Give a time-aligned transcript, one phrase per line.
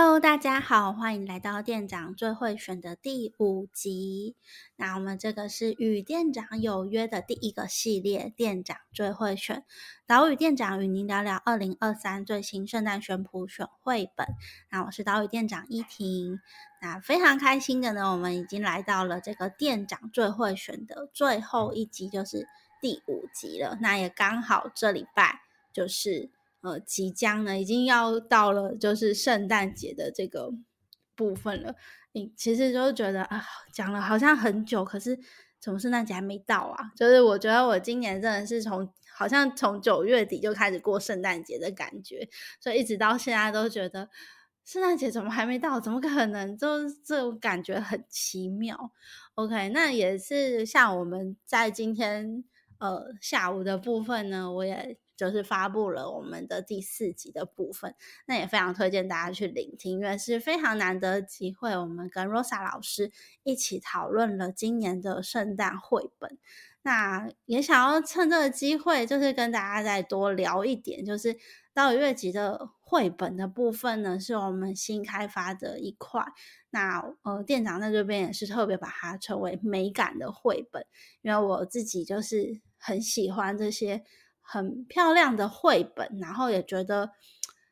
[0.00, 4.36] Hello，大家好，欢迎来到店长最会选的第五集。
[4.76, 9.64] 那我们这个是与店长有约的第一个系列，店长最会选。
[10.06, 14.28] 岛屿店长与您聊聊二零二三最新圣诞选谱选绘本。
[14.70, 16.38] 那我是岛屿店长依婷。
[16.80, 22.46] 那非常开心的呢，我们已经来到了这个店长最会选的最后一集，就是
[22.80, 23.76] 第五集了。
[23.80, 25.40] 那也刚好这礼拜
[25.72, 26.30] 就是。
[26.60, 30.50] 呃，即将呢，已经要到了，就是圣诞节的这个
[31.14, 31.76] 部分了。
[32.12, 35.16] 你其实就觉得啊，讲了好像很久，可是
[35.60, 36.90] 怎么圣诞节还没到啊？
[36.96, 42.28] 就是我觉得我今年真的是从好像从九月底就开始过圣诞节的感觉，
[42.60, 44.08] 所以一直到现在都觉得
[44.64, 45.78] 圣诞节怎么还没到？
[45.78, 46.56] 怎么可能？
[46.56, 48.90] 就这种感觉很奇妙。
[49.34, 52.42] OK，那也是像我们在今天
[52.78, 54.98] 呃下午的部分呢，我也。
[55.18, 61.76] 就是发布了我们的第四集的部分，那也非常推荐大家去聆听，因为是非常难得的机会。
[61.76, 63.10] 我们跟 Rosa 老师
[63.42, 66.38] 一起讨论了今年的圣诞绘本，
[66.82, 71.36] 那也想要趁这个机会，就是跟大家再多聊一点，就是
[71.74, 76.24] 到月集的绘本的部分呢，是我们新开发的一块。
[76.70, 80.86] 那呃，店长在这边也是特别把它称为美感的绘本，
[81.22, 84.04] 因为我自己就是很喜欢这些。
[84.50, 87.10] 很漂亮的绘本，然后也觉得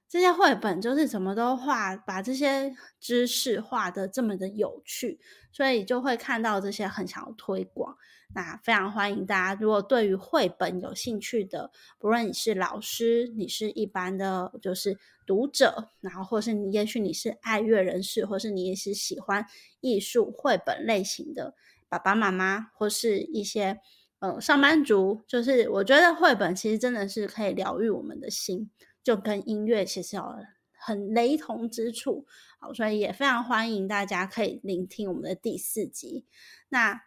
[0.06, 5.18] 这些绘本就是怎么都画，把这些知识画的这么的有趣，
[5.50, 7.96] 所以就会看到这些很想要推广。
[8.34, 19.46] 那非常欢迎大家，如果对于绘本有兴趣的，不论你是老师，你是一般的就是读者，然后或是你也许你是爱乐人士，或是你也是喜欢
[19.80, 21.54] 艺术绘本类型的
[21.88, 23.80] 爸爸妈妈，或是一些。
[24.18, 28.70] 呃，上班族就是我觉得绘本其实真的是可以疗愈我们的心，
[29.02, 30.24] 就跟音乐其实有
[30.72, 32.24] 很雷同之处。
[32.58, 36.24] 好，所以也非常欢迎大家可以聆听我们的第四集。
[36.70, 37.02] 那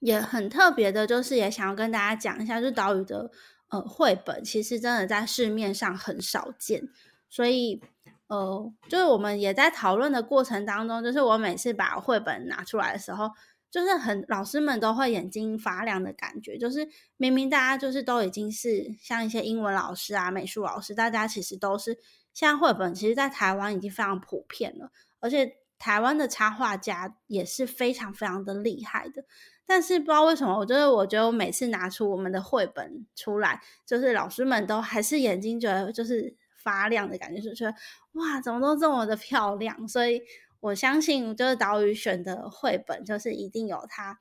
[0.00, 3.30] 也很特别的，就是也想要跟大家讲一下，就岛屿的
[3.68, 6.88] 呃绘本，其实真的在市面上很少见。
[7.28, 7.80] 所以
[8.26, 13.30] 呃，就是我们也在讨论的过程当中，就是我每次把绘本拿出来的时候。
[13.70, 21.98] 就是很老师们都会眼睛发亮的感觉，就是明明大家就是都已经是像一些英文老师啊、美术老师，大家其实都是
[22.32, 24.90] 现在绘本，其实在台湾已经非常普遍了，
[25.20, 29.24] 而且台湾的插画家也是非常非常的厉害的。
[29.66, 37.74] 但是不知道为什么，我觉得我觉得我每次拿出我们的绘本出来，就是老师们都还是眼睛觉得就是发亮的感觉，就觉得
[38.12, 40.22] 哇，怎么都这么的漂亮，所以。
[40.60, 44.18] 我相信，就是岛屿选的绘本，就是一定有它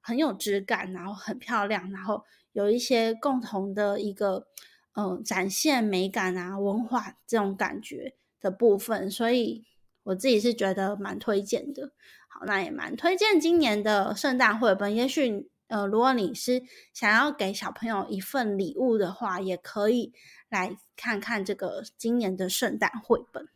[0.00, 4.46] 很有质感，然后很漂亮，然后有一些共同的一个
[4.94, 9.64] 嗯展现美感啊、文化这种感觉的部分，所以
[10.02, 11.92] 我自己是觉得蛮推荐的。
[12.28, 14.94] 好，那也蛮推荐今年的圣诞绘本。
[14.94, 20.12] 也许呃，如果你是想要给小朋友一份礼物的话，也可以
[20.48, 23.48] 来看看这个今年的圣诞绘本。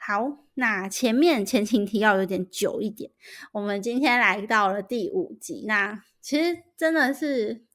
[0.00, 3.10] 好，那前面前情提要有点久一点，
[3.52, 5.64] 我们今天来到了第五集。
[5.66, 7.66] 那其实真的是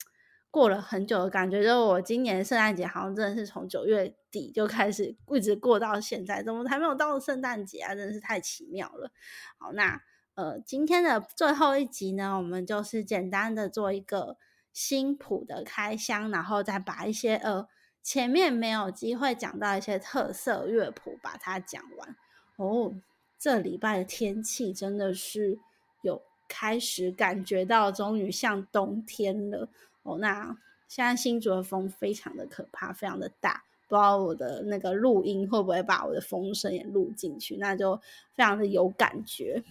[0.49, 7.93] 过了很久的感觉，就我今年圣诞节好像真的是从九月底就开始一直过到现在，怎么还没有到圣诞节啊？
[7.93, 9.11] 真的是太奇妙了。
[9.57, 10.01] 好，那
[10.33, 14.37] 呃今天的最后一集呢，我们就是简单的做一个
[14.71, 17.67] 新谱的开箱，然后再把一些呃。
[18.03, 22.15] 前面没有机会讲到一些特色乐谱，把它讲完
[22.57, 22.93] 哦。
[23.39, 25.57] 这礼拜的天气真的是
[26.01, 29.67] 有开始感觉到，终于像冬天了
[30.03, 30.17] 哦。
[30.19, 37.97] 那现在新竹的风非常的可怕，非常的大，不知道我的那个录音会不会把我的风声也录进去，那就
[38.33, 39.63] 非常的有感觉。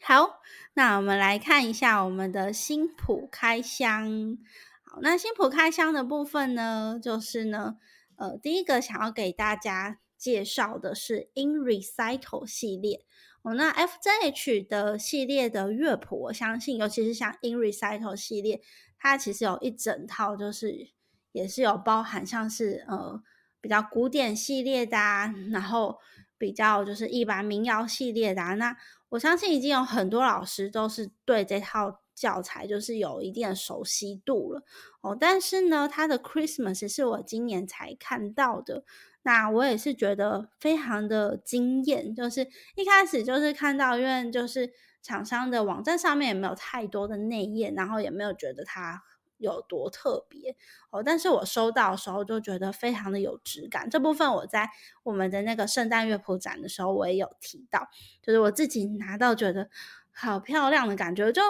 [0.00, 0.40] 好，
[0.74, 4.38] 那我们来看一下我们的新谱开箱。
[5.02, 7.76] 那新谱开箱的部分呢，就是呢，
[8.16, 13.04] 呃，第一个想要给大家介绍的是 In Recital 系列
[13.42, 13.54] 哦。
[13.54, 18.60] 那 FJH 的系列的乐谱，我相信，尤其是像 In Recital 系列，
[18.98, 20.90] 它其实有一整套，就是
[21.32, 23.22] 也是有包含像是呃
[23.60, 25.98] 比较古典系列的，啊，然后
[26.38, 28.42] 比较就是一般民谣系列的。
[28.42, 28.54] 啊。
[28.54, 28.76] 那
[29.10, 32.00] 我相信已经有很多老师都是对这套。
[32.14, 34.62] 教材就是有一定的熟悉度了
[35.00, 38.84] 哦，但是呢，它的 Christmas 是我今年才看到的，
[39.22, 42.14] 那我也是觉得非常的惊艳。
[42.14, 44.72] 就是一开始就是看到，因为就是
[45.02, 49.02] 厂商的网站上面也没有太多的内页，然后也没有觉得它
[49.38, 50.56] 有多特别
[50.90, 51.02] 哦。
[51.02, 53.90] 但是我收到的时候就觉得非常的有质感。
[53.90, 54.70] 这部分我在
[55.02, 57.88] 我们的那个圣诞乐谱展的时候，我也有提到，
[58.22, 59.68] 就是我自己拿到觉得
[60.10, 61.30] 好漂亮的感觉。
[61.32, 61.42] 就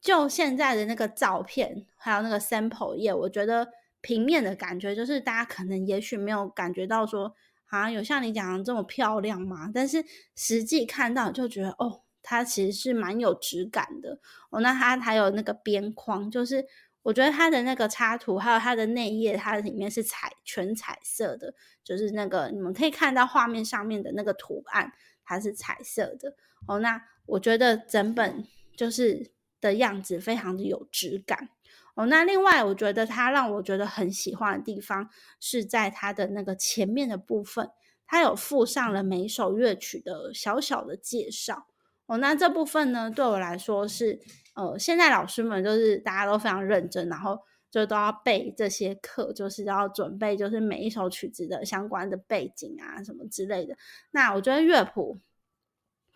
[0.00, 3.68] 就现在的那个照片，还有那个 sample 页，我觉得
[4.00, 7.34] 平面的感觉，就是大家可能也许没有感觉到说，
[7.66, 9.70] 好像有像你讲的这么漂亮嘛。
[9.72, 10.04] 但是
[10.34, 12.02] 实际看到就觉得哦。
[12.22, 14.18] 它其实是蛮有质感的
[14.50, 16.62] 哦，那它还有那个边框，就是
[17.00, 24.92] 我觉得它的那个插图还有它的内页，它里面是彩全彩色的，就是那个你们可以看到画面上面的那个图案，
[25.24, 26.34] 它是彩色的
[26.68, 26.78] 哦。
[26.80, 31.50] 那我觉得整本就是的样子非常的有质感
[31.94, 32.06] 哦。
[32.06, 35.08] 那另外我觉得它让我觉得很喜欢的地方
[35.38, 37.70] 是在它的那个前面的部分，
[38.06, 41.66] 它有附上了每首乐曲的小小的介绍。
[42.06, 44.18] 哦，那这部分呢，对我来说是，
[44.54, 47.38] 呃，现在老师们就是大家都非常认真，然后
[47.70, 53.76] 就都要背这些课，就是要准备，就是每一首曲子的相关的背景啊，什么之类的。
[54.10, 55.20] 那我觉得乐谱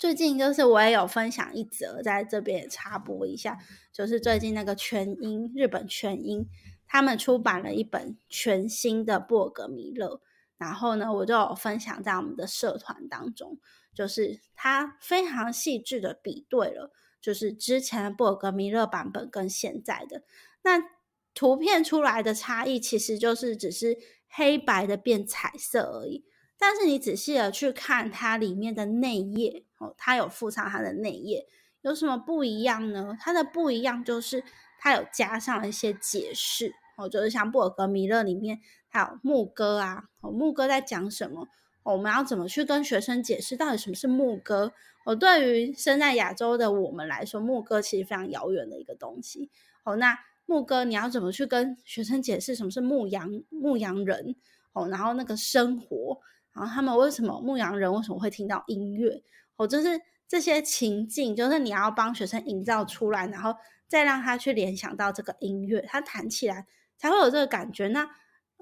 [0.04, 3.58] 最近就是我也有分享一则，在这边也插播一下，
[3.90, 6.46] 就是最近那个全英日本全英
[6.86, 10.20] 他们出版了一本全新的布尔格弥勒，
[10.58, 13.58] 然后呢，我就有分享在我们的社团当中。
[13.94, 20.22] 就是他非常细致的比对了，就是之前的布尔格弥勒版本跟现在的
[20.64, 20.82] 那
[21.32, 23.96] 图片出来的差异，其实就是只是
[24.28, 26.26] 黑白的变彩色而已。
[26.56, 31.46] 但是你仔细的去看它里面的内页哦，它有附上它的内页，
[31.82, 33.16] 有什么不一样呢？
[33.20, 34.42] 它的不一样就是
[34.78, 41.48] 它有加上一些解释哦，就是像布尔格弥勒里面还有牧歌啊，哦，牧歌在讲什么？
[41.82, 44.72] 我们要怎么去跟学生解释到底什么是牧歌？
[45.04, 49.50] 哦，对于生在亚洲的我们来说，牧歌其实非常遥远的一个东西。
[49.84, 54.34] 哦，那牧歌你要怎么去跟学生解释什么是牧羊牧羊人？
[54.72, 56.18] 哦，然后那个生活，
[56.54, 59.22] 然后他们为什么牧羊人为什么会听到音乐？
[59.56, 63.54] 哦，就是这些情境，就是你要帮学生营造出来，然后
[63.86, 66.66] 再让他去联想到这个音乐，他弹起来
[66.96, 67.88] 才会有这个感觉。
[67.88, 68.08] 那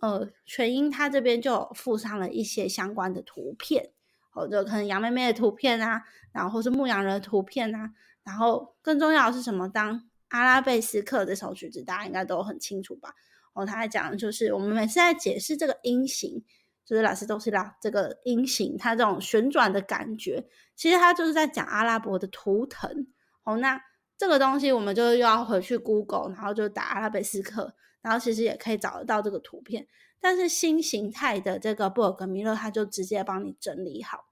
[0.00, 3.92] 呃，全英他这边就附上了一些相关的图片，
[4.34, 6.02] 哦，就可能杨妹妹的图片啊，
[6.32, 7.92] 然后是牧羊人的图片啊，
[8.24, 9.68] 然后更重要的是什么？
[9.68, 13.14] 当阿拉贝斯克这首曲子，大家应该都很清楚吧？
[13.54, 16.42] 哦，他在讲就是我们每次在解释这个音型，
[16.84, 23.06] 就是老师都是啦，这个音型它这种旋转的感觉，其实它就是在讲阿拉伯的图腾。
[23.44, 23.81] 哦，那
[24.17, 27.75] 这个东西我们就又要回去 Google，然后就打阿拉贝斯克。
[28.02, 29.87] 然后其实也可以找得到这个图片，
[30.20, 34.25] 但是新形态的这个布尔格米勒，它就直接帮你整理好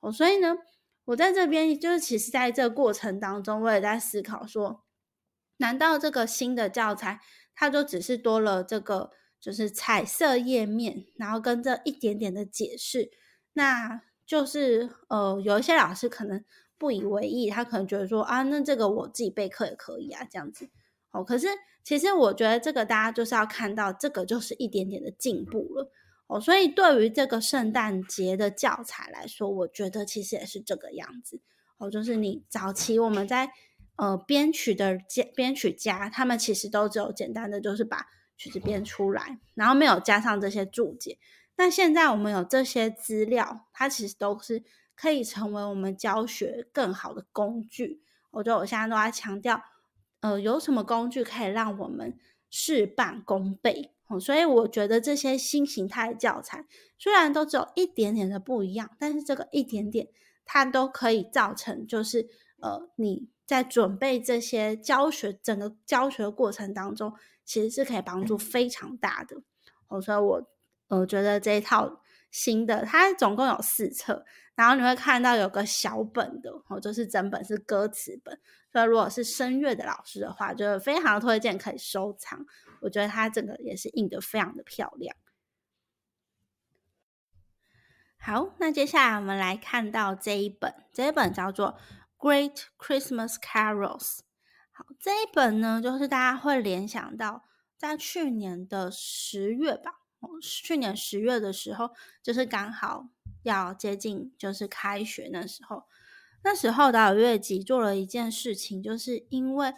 [0.00, 0.12] 哦。
[0.12, 0.58] 所以呢，
[1.06, 4.84] 我在这边就是其实在这个过程当中，我也在思考说，
[5.56, 7.20] 难道这个新的教材，
[7.54, 9.10] 它就只是多了这个
[9.46, 13.12] 就是彩色页面，然后跟这一点点的解释，
[13.52, 16.44] 那就是呃，有一些老师可能
[16.76, 20.68] 不以为意，他可能觉得说啊，那这个我自己备课也可以啊，这样子。
[21.12, 21.46] 哦，可是
[21.84, 25.92] 其实我觉得这个大家就是要看到，这个就是一点点的进步了
[26.26, 26.40] 哦。
[26.40, 31.40] 所以对于这个圣诞节的教材来说，我觉得其实也是这个样子
[31.78, 31.88] 哦。
[31.88, 33.50] 就是你早期我们在
[33.94, 34.98] 呃编曲的
[35.36, 41.18] 编曲家，他们其实都只有简单的就是把曲子编出来，然后没有加上这些注解。
[41.56, 44.62] 那现在我们有这些资料，它其实都是
[44.94, 48.02] 可以成为我们教学更好的工具。
[48.30, 49.62] 我觉得我现在都在强调。
[50.20, 52.18] 呃，有什么工具可以让我们
[52.50, 53.92] 事半功倍？
[54.08, 56.64] 哦，所以我觉得这些新形态的教材
[56.98, 60.08] 虽然都只有一点点的不一样，但是这个一点点，
[60.44, 62.28] 它都可以造成，就是
[62.60, 67.12] 呃，你在准备这些教学整个教学过程当中，
[67.46, 69.38] 其实是可以帮助非常大的。
[69.88, 70.46] 哦，所以我
[70.88, 78.38] 我觉得这一套新的，它总共有四册，然后你会看到有个小本的，哦，就是整本是歌词本。
[78.72, 82.44] 所以，如果是声乐的老师的话，就非常推荐可以收藏。
[82.82, 85.16] 我觉得它整个也是印的非常的漂亮。
[88.18, 91.78] 好，那接下来我们来看到这一本，这一本叫做
[92.22, 94.18] 《Great Christmas Carols》。
[95.06, 97.44] 这一本呢，就是大家会联想到
[97.76, 100.00] 在去年的十月吧，
[100.42, 101.90] 去年十月的时候，
[102.24, 103.06] 就是刚好
[103.44, 105.84] 要接近就是开学那时候。
[106.42, 109.72] 那时候导有乐集做了一件事情，就是因为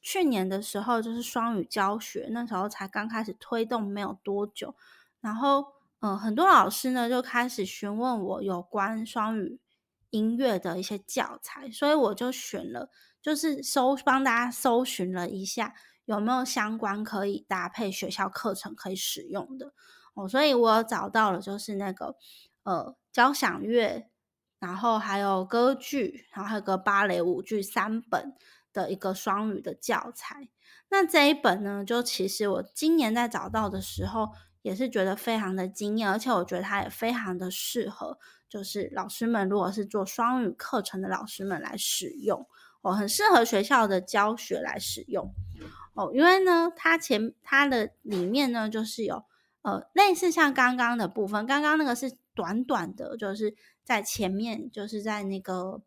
[0.00, 4.74] 去年的时候就是双语教学，那时候才刚开始推动没有多久，
[5.20, 5.66] 然后
[6.00, 9.60] 嗯，很多老师呢就开始询问我有关双语
[10.08, 12.88] 音乐的一些教材，所以我就选了，
[13.26, 19.72] 就是搜帮大家搜寻了一下有没有相关可以搭配学校课程可以使用的
[20.14, 20.28] 哦。
[20.28, 22.14] 所以我找到了，就是那个
[22.62, 24.08] 呃交响乐，
[24.60, 28.32] 然后还有歌剧，然后还有个芭蕾舞剧三本
[28.72, 30.48] 的一个双语的教材。
[30.88, 34.30] 那这一本呢，就其实我今年在找到的时候，
[34.62, 42.46] 也是觉得非常的惊艳，而且我觉得它也非常的适合，就是老师们如果是做双语课程的老师们来使用，
[42.88, 45.32] 哦，很适合学校的教学来使用，
[45.94, 49.24] 哦，因为呢，它前它的里面呢，就是有
[49.62, 55.82] 呃类似像刚刚的部分，刚刚那个是短短的，就是在前面，就是在那个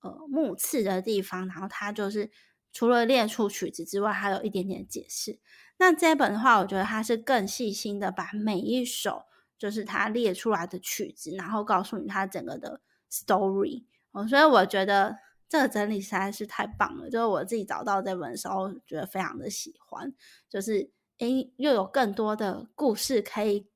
[0.00, 2.30] 呃目次的地方，然后它就是。
[2.76, 5.38] 除了列出曲子之外，还有一点点解释。
[5.76, 13.84] 那这本的话，我觉得它是更细心的，把每一首就是它列出来的曲子，然后告诉你它整个的 story。
[14.10, 15.16] 哦，所以我觉得
[15.54, 17.08] 这个整理实在是太棒了。
[17.08, 20.12] 就是我自己找到这本的时候，觉得非常的喜欢。
[20.50, 23.68] 就是诶，又有更多的故事可以，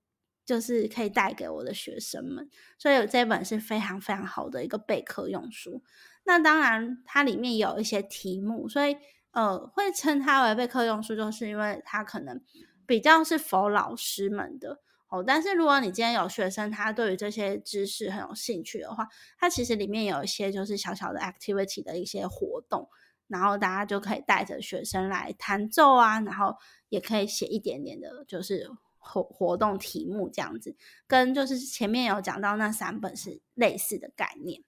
[0.44, 2.50] 就是可以带给我的学生们。
[2.80, 5.80] 所以这本是非常非常好的一个备课用书。
[6.25, 8.97] 那当然，它里面有一些题目，所以
[9.30, 12.42] 呃，会称它为备课用书，就是因为它可能
[12.87, 15.22] 比较是否老师们的哦。
[15.26, 22.88] 但是如果你今天有学生，他对于这些知识很有兴趣的话，它其实里面有一些就是小小的 activity 的一些活动，
[23.26, 26.56] 然后大家就可以带着学生来弹奏啊，然后
[26.88, 34.62] 也可以写一点点的，就是活活动题目这样子，跟就是前面有讲到那三本是类似的概念。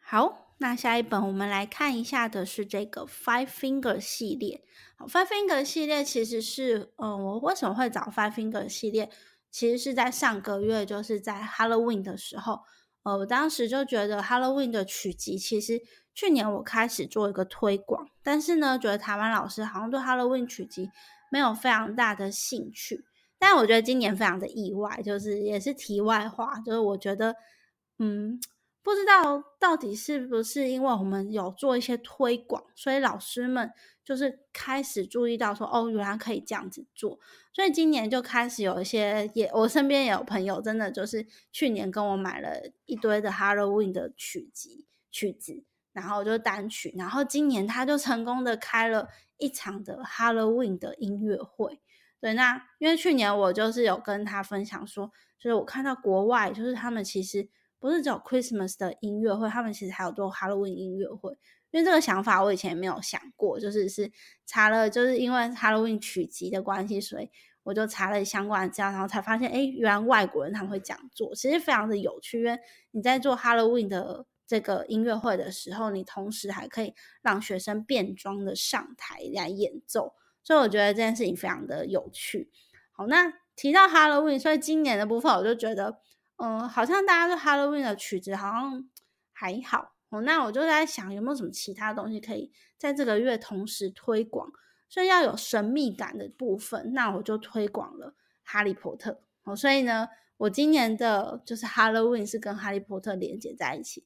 [0.00, 4.62] 好，那下一本我们来看一下的是这个 Five Finger 系列。
[4.96, 9.10] ，Five Finger 系列其实是，呃，我为什么会找 Five Finger 系列？
[9.50, 12.60] 其实是在上个月，就是在 Halloween 的时候，
[13.02, 15.82] 呃，我当时就觉得 Halloween 的曲集，其实
[16.14, 20.88] 去年我开始做一个推广，但是呢，觉得台湾老师好像对 Halloween 曲集
[21.32, 23.04] 没有非常大的兴趣。
[23.36, 27.34] 但我觉得今年非常的意外，就是也是题外话，就是我觉得，
[27.98, 28.40] 嗯。
[28.82, 33.72] 不知道到底是不是因为我们有做一些推广，所以老师们
[34.04, 37.20] 就是开始注意到说，哦，原来可以这样子做。
[37.52, 45.62] 所以今年就开始有一些，也我身边也有朋友，真的就是去年跟我买了一堆的 Halloween 的曲集曲子，
[45.92, 49.08] 然后就单曲，然后今年他就成功的开了
[49.38, 51.80] 一场的 Halloween 的音乐会。
[52.20, 57.48] 对，那因为去年我就是有跟他分享说，就是我看到国外就是他们其实。
[57.82, 61.36] 不是只有 Christmas 的音乐会，他们其实还有做 Halloween 音乐会。
[61.72, 64.12] 因为这个想法我以前没有想过，就是是
[64.46, 67.28] 查了，就是因为 Halloween 曲集的关系，所以
[67.64, 72.38] 我就查了相关的资料，然后才发现，哎，原来外国人他们会这样做，其实非常的有趣。
[72.38, 72.56] 因为
[72.92, 82.48] 你在做 Halloween 的这个音乐会的时候，你同时还可以让学生变装的上台来演奏，所以我觉得这件事情非常的有趣。
[82.92, 85.98] 好，那提到 Halloween，所以今年的部分我就觉得。
[86.44, 88.84] 嗯，好像大家对 Halloween 的曲子好像
[89.32, 90.22] 还好哦。
[90.22, 94.50] 那我就在想，有没有什么其他东西可以在这个月同时推广？
[94.88, 99.54] 所以要有神秘感的部分，那我就推广了哈利波特哦。
[99.54, 104.04] 所以呢，我今年的就是 Halloween 是跟哈利波特连接在一起。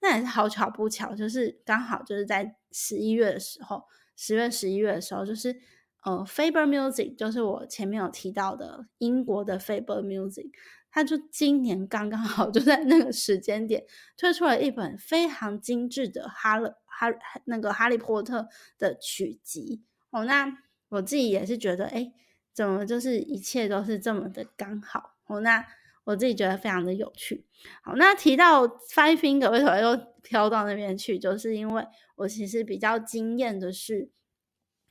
[0.00, 5.58] 那也是好巧不巧，就是刚好就是在十一月的时候，十月、十一月的时候，就是
[6.04, 10.50] 呃，Faber Music，就是我前面有提到的英国的 Faber Music。
[10.90, 13.84] 他就今年刚刚好就在那个时间点
[14.16, 17.06] 推出了一本非常精致的哈勒哈
[17.44, 22.10] 那个哈利波特的曲集哦，那我自己也是觉得哎，
[22.52, 25.64] 怎么就是一切都是这么的刚好哦，那
[26.04, 27.44] 我自己觉得非常的有趣。
[27.82, 34.10] 好，那提到 Five Finger 为什么又飘到那边去，就是因为我其实比较惊艳的是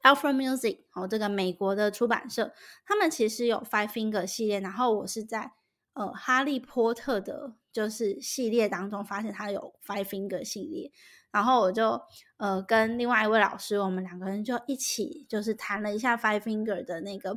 [0.03, 2.53] Alpha Music 哦，这个美国的出版社，
[2.85, 5.53] 他们其实有 Five Finger 系列，然后我是在。
[5.97, 10.91] 呃，哈利波特的，就是系列当中发现它有 Five Finger 系列，
[11.31, 11.99] 然后我就
[12.37, 17.35] 呃跟另外一位老师，我们两个人就一起就是谈了一下 Five Finger 的那个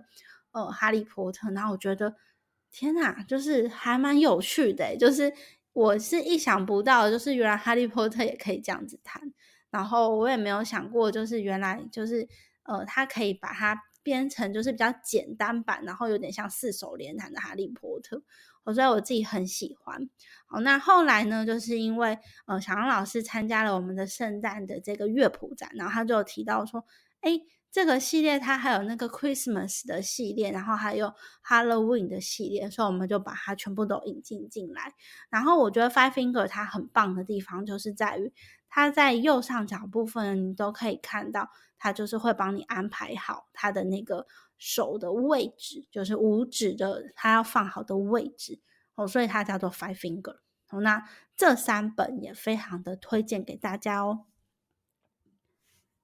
[0.52, 2.14] 呃哈利波特，然后我觉得
[2.71, 5.33] 天哪，就是还蛮有趣的，就是
[5.73, 9.23] 我是意想不到，就是原来哈利波特也可以这样子弹，
[9.71, 12.29] 然后我也没有想过，就是原来就是
[12.64, 18.23] 呃他可以把它编成就是比较简单版，然后有点像四手联弹的哈利波特。
[18.64, 20.09] 我所以我自己很喜欢。
[20.47, 26.85] 好，那后来呢，就是因为呃，小杨老师参加了我们的圣诞的这个乐谱展，然后他就提到说，
[27.21, 27.40] 哎，
[27.71, 31.14] 这个系列它还有那个 Christmas 的系列，然后还有
[31.47, 34.93] Halloween 的系列，所以我们就把它全部都引进进来。
[35.31, 38.33] 然后我觉得 Five Finger 它很棒的地方，就是在于
[38.69, 48.60] 它在右上角部分，你都可以看到，它就是会帮你安排好它的那个手的位置，就是五指的它要放好的位置
[48.94, 50.37] 哦，所以它叫做 Five Finger。
[50.68, 54.26] 哦，那这三本也非常的推荐给大家哦。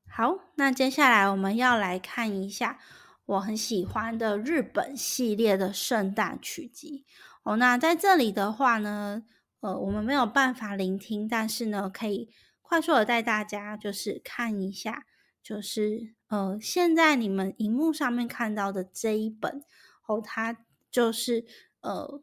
[0.08, 2.80] 好，那接下来我们要来看一下
[3.26, 7.04] 我很喜欢的日本系列的圣诞曲集
[7.42, 7.56] 哦。
[7.56, 9.22] 那在这里的话呢，
[9.60, 12.30] 呃，我们没有办法聆听，但是呢，可以
[12.62, 15.04] 快速的带大家就是看一下，
[15.46, 19.62] 就是呃，现在你们荧幕上面看到的这一本
[20.08, 21.44] 哦，它就是
[21.82, 22.20] 呃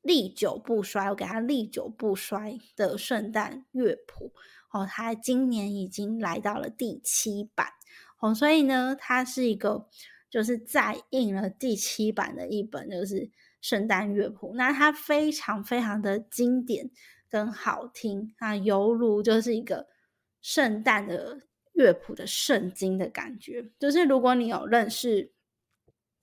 [0.00, 4.32] 历久不衰，我给它历久不衰的圣诞乐谱。
[4.70, 7.68] 哦，它今年已经来到了第七版
[8.18, 9.86] 哦，所以呢，它是一个
[10.30, 13.30] 就是再印了第七版的一本，就是
[13.60, 14.54] 圣诞乐谱。
[14.56, 16.90] 那它非常非常的经典
[17.28, 19.86] 跟好听啊，犹如就是一个
[20.40, 21.42] 圣诞的
[21.74, 23.70] 乐谱的圣经的感觉。
[23.78, 25.32] 就是如果你有认识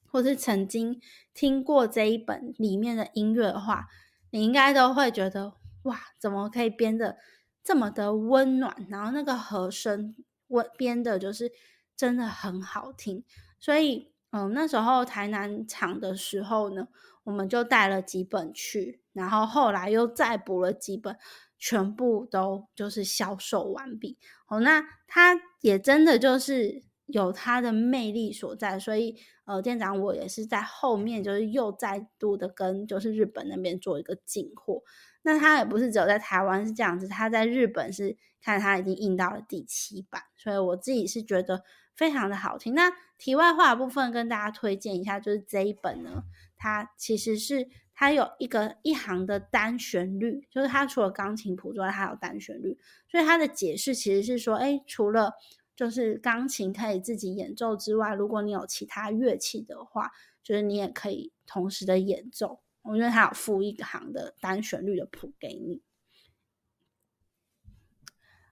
[0.07, 0.99] 或是曾经
[1.33, 3.87] 听过这一本里面的音乐的话，
[4.31, 5.53] 你应该都会觉得
[5.83, 7.17] 哇，怎么可以编的？
[7.63, 10.15] 这么的温暖，然后那个和声
[10.47, 11.51] 温编的，就是
[11.95, 13.23] 真的很好听。
[13.59, 16.87] 所以，嗯，那时候台南场的时候呢，
[17.23, 21.15] 我们就带了几本去，然后后来又再补了几本，
[21.61, 24.17] 全部都就是销售完毕。
[24.47, 28.79] 哦，那它也真的就是有它的魅力所在。
[28.79, 29.15] 所以，
[29.45, 34.81] 呃，店长我也是在后面，就是又再度的跟就是日本那边做一个进货。
[35.21, 41.63] 那它也不是只有在台湾是这样子，它在日本是看它已经印到了第七版，所以我自己是觉得
[41.95, 42.73] 非常的好听。
[42.73, 46.23] 那题外话部分跟大家推荐一下，就是这一本呢，
[46.57, 55.33] 它其实是它有一个一行的单旋律，就是它除了钢琴谱之外，它有单旋律，所以它的解释其实是说，哎，除了
[55.75, 60.11] 就是钢琴可以自己演奏之外，如果你有其他乐器的话，
[60.43, 62.61] 就是你也可以同时的演奏。
[62.83, 65.83] 我因为它有附一行的单旋律的谱给你。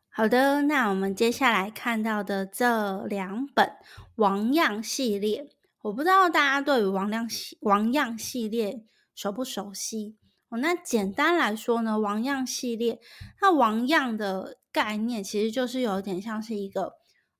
[0.08, 3.72] 好的，那我们接下来看到的这两本
[4.16, 5.50] 王样系列，
[5.82, 8.84] 我不知道大家对于王样系王样系列
[9.20, 10.16] 熟不熟悉？
[10.50, 13.00] 哦，那简单来说呢，王样系列，
[13.42, 16.94] 那王样的概念其实就是有点像是一个。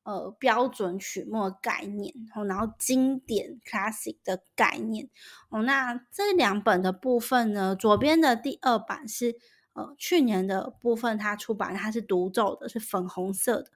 [0.04, 5.08] 呃，标准曲目概念哦，然后经典 classic 的概念
[5.50, 9.36] 哦，那这两本的部分呢，左边的第二版是
[9.74, 13.70] 呃去年的部分，它出版它是独奏的，是粉红色的。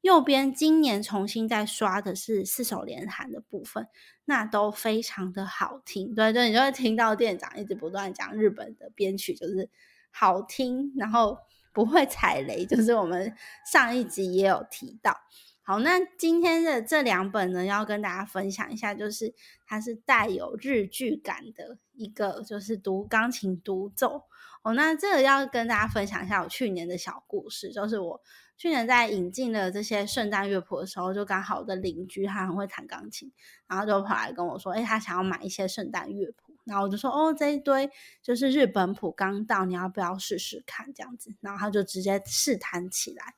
[0.00, 3.88] 右边今年重新再刷的是四手联弹的部分，
[4.24, 6.14] 那都非常的好听。
[6.14, 9.68] 对对，你就会听到店长一直不断讲日本的编曲就是
[10.10, 11.38] 好听，然后
[11.72, 13.34] 不会踩雷，就是我们
[13.70, 15.16] 上一集也有提到。
[15.62, 19.34] 好，那今天的这两本呢，要跟大家分享一下，就是
[19.66, 24.22] 它是带有日剧感的一个，就是读钢琴独奏。
[24.62, 28.20] 哦，那这个要跟大家分享一下我去年的小故事，就是我
[28.58, 33.30] 去年在引进了这些圣诞乐谱的时候，就刚好我的邻居他很会弹钢琴，
[33.68, 37.88] 然后就跑来跟我说，哎，他想要买一些圣诞乐谱，然后我就说，哦，这一堆
[38.20, 41.32] 就是日本谱刚到，你要不要试试看这样子？
[41.40, 43.34] 然后他就直接试弹起来。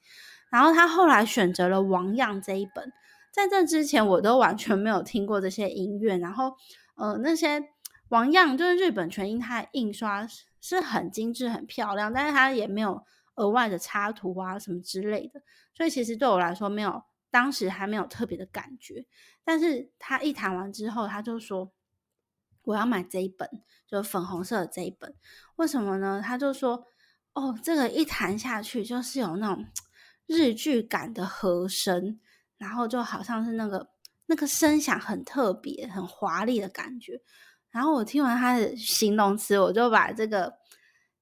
[0.48, 2.90] 然后他后来选择了王样这一本，
[3.30, 6.16] 在这之前我都完全没有听过这些音乐。
[6.16, 6.56] 然后，
[6.96, 7.62] 呃，那些
[8.08, 10.26] 王样就是日本全音，它的印刷
[10.62, 15.42] 是很精致、很漂亮，但是它也没有额外的插图啊什么之类的。
[15.74, 19.06] 所以其实对我来说，没有当时还没有特别的感觉。
[19.44, 21.72] 但是他一弹完之后，他就说
[22.62, 23.48] 我要买这一本，
[23.86, 25.14] 就粉红色的这一本。
[25.56, 26.22] 为什么呢？
[26.24, 26.86] 他就说
[27.32, 29.66] 哦，这个一弹下去就是有那种。
[30.32, 32.20] 日剧感的和声，
[32.56, 33.90] 然后就好像是那个
[34.26, 37.20] 那个声响很特别、很华丽的感觉。
[37.68, 40.54] 然后我听完他的形容词，我就把这个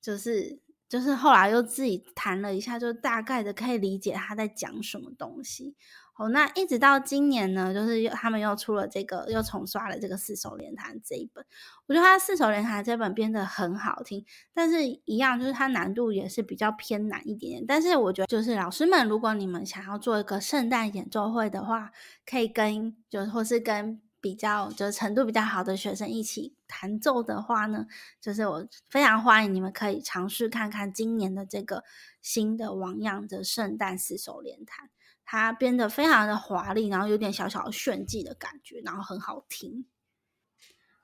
[0.02, 5.76] 就是就是后来又自己弹了一下，就大概的可以理解他在讲什么东西。
[6.16, 11.44] 哦，那一直到今年呢，就是又他们又出了这个，又重刷了这个四手联弹这一本。
[11.86, 17.64] 我觉得他四手联弹这本编的很好听，但是一样就是它难度也是比较偏难一点点。
[17.68, 21.92] 但是我觉得，就是老师们，如果你们想要做一个圣诞演奏会的话，
[22.26, 27.86] 可以跟就是或是跟比较就是程度比较好的学生一起弹奏的话呢，
[28.20, 31.84] 就是我非常欢迎你们可以尝试看看今年的这个
[32.20, 34.90] 新的王样的圣诞四手联弹。
[35.30, 39.84] 它编得非常的华丽，然后有点小小的炫技的感觉，然后很好听。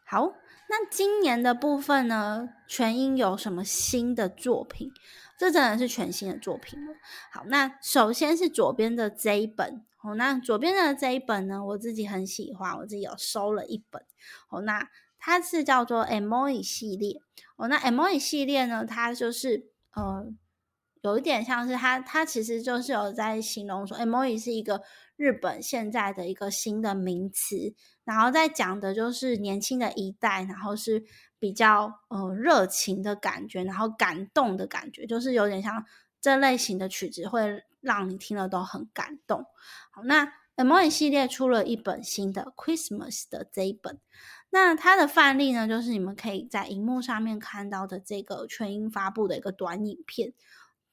[0.06, 0.32] 好，
[0.70, 4.90] 那今年的部分呢，全英有什么新的作品？
[5.38, 6.94] 这真的是全新的作品了。
[7.32, 14.02] 好，那首先是左边的这一本哦，那左边的这一本呢，我自己很喜欢，我自己有收了一本
[14.50, 14.60] 哦。
[14.60, 14.88] 那
[15.18, 17.20] 它是叫做 Emoi 系列
[17.56, 17.66] 哦。
[17.68, 20.26] 那 Emoi 系列呢，它就是呃，
[21.00, 24.82] 有一点像是它，它其实就是有在形容说，Emoi 是一个
[25.16, 31.04] 日本现在的一个新的名词，然后在讲的就是年轻的一代，然后是。
[31.36, 35.84] 比较呃热情的感觉，然后感动的感觉，就是有点像
[36.18, 39.46] 这类型的曲子会让你听了都很感动。
[39.92, 44.00] 好，那 emoy 系列出了一本新的 Christmas 的这一本，
[44.50, 50.32] 那它的范例呢，就是你们可以在荧幕上面看到的这个全英发布的一个短影片。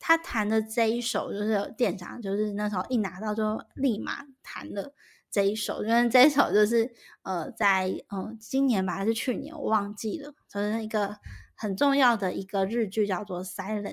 [0.03, 4.95] 他弹的这一首就是店长，就是那时候一拿到就立马弹了。
[5.29, 11.17] 这一首，因为这一首就是呃，在嗯今年吧还是去年，我忘记了，就是一个
[11.55, 13.83] 很重要的一个日剧叫做《Silent》，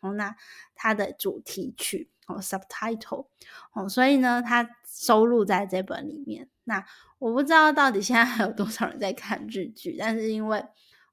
[0.00, 0.36] 然后，那
[0.76, 3.26] 它的主题曲哦，subtitle
[3.72, 6.48] 哦，所以呢，它收录在这本里面。
[6.64, 6.84] 那
[7.18, 10.64] 我不知道到底现在还有多少人在看日剧，但是因为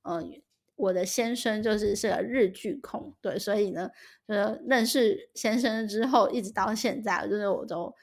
[0.04, 0.24] 呃，
[0.76, 3.90] 我的先生就是是个日剧控，对，所以呢，
[4.28, 7.96] 呃，认识先生之后，一直到现在，就是我都。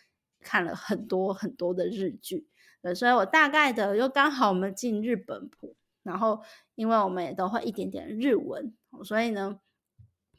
[0.44, 2.48] 看了很多很多的日剧，
[2.82, 6.42] 对，所以我大概的又刚好我们进日本谱，然后
[6.74, 9.60] 因为我们也都会一点点日文，所以呢，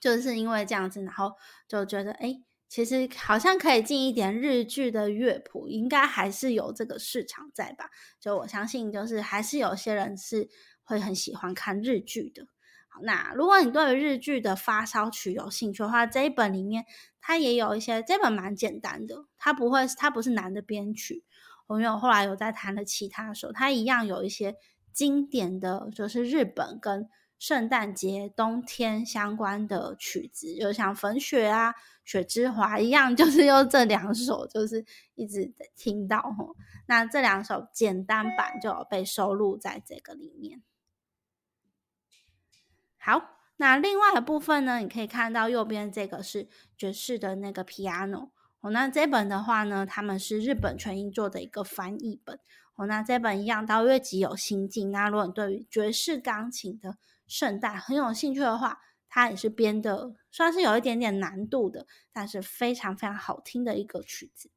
[0.02, 1.36] 就是因为这样子，然后
[1.70, 7.92] 就觉得哎，其实好像可以进一点日剧的乐谱，应该还是有这个市场在吧？
[8.20, 10.50] 就我相信，就是还是有些人是
[10.82, 12.48] 会很喜欢看日剧的。
[12.90, 16.84] 好那如果你对日剧的发烧曲有兴趣的话，这一本里面
[17.22, 21.24] 它也有一些，这本蛮简单的，它不会，它不是难的编曲。
[21.68, 24.56] 我有后来有在弹的其他首，它一样有一些
[24.92, 27.08] 经典的，就是日本跟
[27.40, 31.74] 圣诞节、冬天相关的曲子，就像粉雪啊、
[32.06, 36.56] 雪之华一样， 就是用这两首，就是一直在听到吼。
[36.88, 40.62] 那这两首简单版就有被收录在这个里面。
[42.98, 43.22] 好，
[43.58, 44.78] 那另外的部分呢？
[44.78, 48.30] 你可以看到右边这个是爵士的那个 piano
[48.62, 48.70] 哦。
[48.72, 52.40] 那这本的话呢，他们是日本全英做的一个翻译本
[52.76, 52.86] 哦。
[52.86, 54.90] 那这本一样，到乐集有新进。
[54.92, 56.98] 那如果你对于爵士钢琴的
[57.34, 58.78] 圣诞很有兴趣的话，
[59.10, 64.52] 它也是编的，算是有一点点难度的，但是非常非常好听的一个曲子。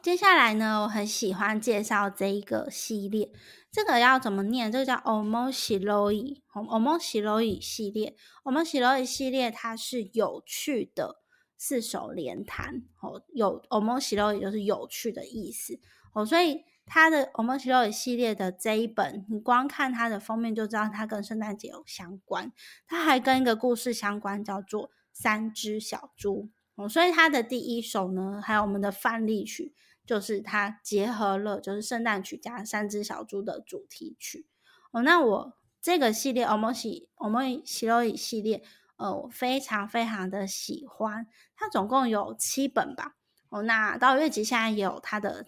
[0.00, 3.32] 接下来呢，我很喜欢介绍这一个系列，
[3.72, 4.70] 这个要怎么念？
[4.70, 8.14] 这个叫 Omoshiroi，Omoshiroi 系列
[8.44, 11.24] ，Omoshiroi 系列它是有趣的
[11.56, 15.80] 四手联弹，哦，有 Omoshiroi 就是有趣的意思，
[16.14, 22.50] 哦，所以它的 Omoshiroi 系列的这一本，你光看它的封面就知道它跟圣诞节有相关，
[22.86, 29.74] 它还跟一个故事相关，叫做三只小猪，哦，所以它的第一首呢，还有我们的范例曲。
[30.06, 34.46] 就是它结合了，就是圣诞曲加三只小猪的主题曲
[34.92, 35.02] 哦。
[35.02, 38.62] 那我这个系列，我们喜我们喜罗伊系列，
[38.98, 41.26] 呃，我非常非常的喜欢。
[41.56, 43.16] 它总共有七本吧？
[43.56, 45.46] 哦，那到月集现在也有它的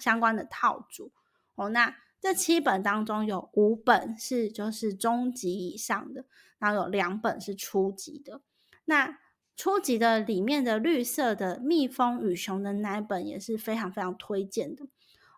[0.00, 1.10] 相关的套组
[1.56, 1.68] 哦。
[1.70, 6.24] 那这七本当中有五本是就是中级以上的，
[6.58, 8.40] 然后有两本是初级的。
[8.84, 9.18] 那
[9.56, 14.86] 初级的里面的绿色的蜜蜂与熊的那一本也是非常非常推荐的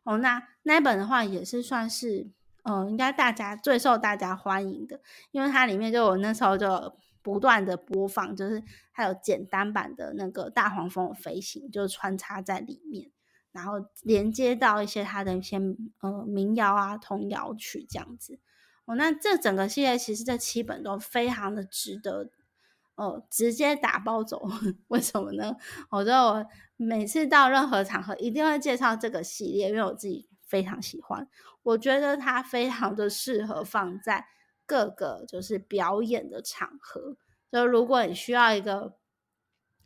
[0.04, 0.18] 哦。
[0.18, 2.28] 那那一本的话也是算是，
[2.64, 13.10] 嗯，应该大家最受大家欢迎的，因为它里面就我那时候就不断的播放，就是还有简单版的那个大黄蜂的飞行，就穿插在里面，
[13.52, 15.58] 然后连接到一些它的一些
[16.00, 18.40] 呃民谣啊、童谣曲这样子。
[18.84, 22.30] 哦，那这整个系列其实这七本都非常的值得。
[22.94, 24.46] 哦，直接打包走，
[24.88, 25.56] 为什么呢？
[25.90, 31.26] 我觉得我每次到任何场合一定会介绍这个系列，因为我自己非常喜欢。
[31.62, 34.26] 我觉得它非常的适合放在
[34.72, 37.18] 各个就是表演的场合。
[37.50, 38.94] 就如果你需要一个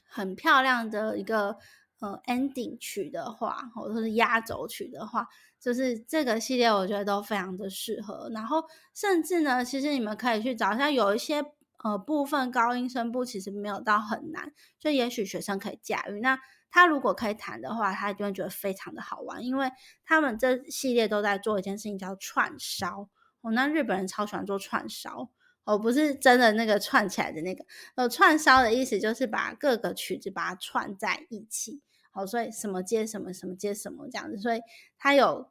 [0.05, 1.57] 很漂亮的一个
[1.99, 5.27] 呃 ending 曲的话，或者是压轴曲的话，
[5.59, 8.31] 就是这个系列我觉得都非常的适合。
[8.33, 8.63] 然后
[8.95, 11.45] 甚至呢，其实你们可以去找一下，有一些。
[11.85, 16.21] 呃，部分高音声部其实没有到很难，就也许学生可以驾驭。
[16.21, 16.37] 那
[16.71, 19.71] 他如果可以弹的话，他就会觉得非常的好玩，因为
[20.03, 23.09] 他们这系列都在做一件事情叫串烧。
[23.47, 25.31] 哦，那日本人超喜欢做串烧，
[25.63, 27.65] 哦，不是真的那个串起来的那个。
[27.95, 31.81] 呃，串烧的意思就是把各个曲子把它串在一起。
[32.13, 34.61] 哦，所以什么接什么，什么接什么这样子，所以
[34.99, 35.49] 他有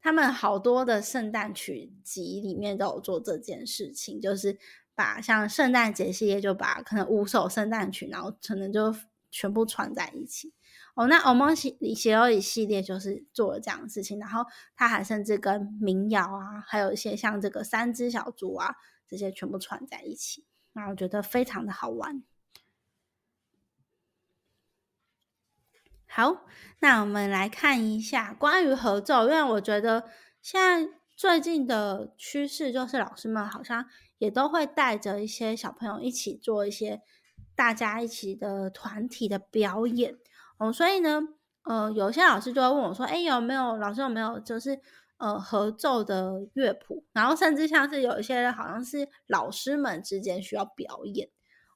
[0.00, 4.56] 他们好多的圣诞曲集里面都有做这件事情，就是
[4.94, 8.94] 把像圣诞节系列就把可能五首圣诞曲，然后可能就
[9.32, 10.52] 全部串在一起。
[10.94, 14.44] 哦，那欧梦系里邪欧里系列就是做了这样的事情，然后
[14.76, 18.74] 他还甚至跟民谣啊，还有一些像这个三只小猪啊
[19.08, 22.22] 这些全部串在一起，那我觉得非常的好玩。
[26.06, 26.44] 好，
[26.80, 30.10] 那我们来看一下关于合奏，因为我觉得
[30.42, 33.86] 现在最近的趋势就是老师们好像
[34.18, 37.00] 也都会带着一些小朋友一起做一些
[37.54, 40.18] 大家一起的团体的表演。
[40.62, 41.20] 哦，所以呢，
[41.64, 44.78] 呃，有些老师就会问我说：“哎，有没有老师有没有就是
[45.16, 47.04] 呃合奏的乐谱？
[47.12, 51.28] 然后甚至像是有一些好像是老师们之间需要表演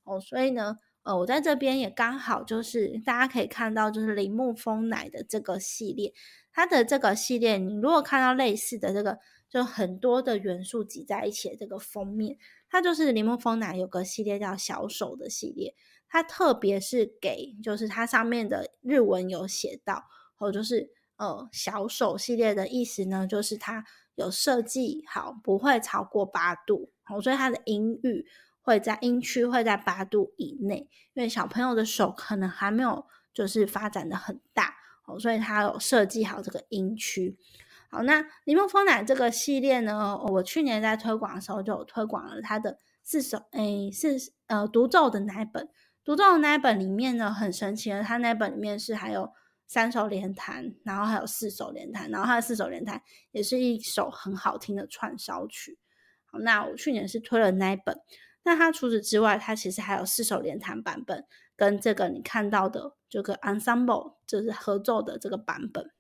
[0.05, 6.14] 哦，所以呢，呃，我在这边也刚好就是大家可以看到，就是铃木风奶的这个系列，
[6.53, 9.18] 它的这个系列，你如果看到类似的这个，
[9.51, 12.38] 就很多的元素挤在一起的这个封面，
[12.70, 15.75] 它就是铃木风奶有个系列叫小手的系列。
[16.09, 20.05] 它特别是给，就是它上面的日文有写到，
[20.38, 28.27] 哦，就是呃小手系列的意思呢，就是它有设计好不会超过八度，哦，所以它的音域
[28.62, 37.37] 会在音区会在八度以内，因为小朋友的手可能还没有就是发展的很大，哦，所以它有设计好这个音区。
[37.88, 45.69] 好，那柠檬风奶这个系列呢，我去年在推广的时候就有推广了它的四首，诶，是呃独奏的哪本？
[46.07, 49.33] 独奏的那一本里面呢，很神奇的，它那本里面是还有
[49.66, 55.81] 三首连弹，然后还有四首连弹，然后它的四首连弹也是一首很好听的串烧曲。
[56.27, 57.99] 好，那我去年是推了那一本，
[58.45, 65.90] 那它除此之外，它其实还有四首连弹版本，跟这个你看到的这个 ensemble 就是合奏的这个版本。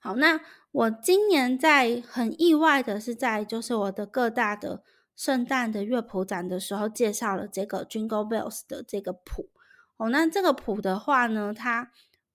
[0.00, 4.84] 好，那我今年在很意外的是在就是我的各大的。
[5.18, 9.50] 圣诞的乐谱展的时候，介绍了这个 Jingle Bells 的这个谱
[9.96, 10.08] 哦。
[10.10, 11.90] 那这个谱的话呢，它